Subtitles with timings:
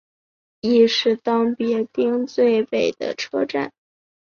[0.61, 3.71] 亦是当别町最北的车站。